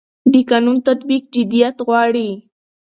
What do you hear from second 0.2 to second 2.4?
د قانون تطبیق جديت غواړي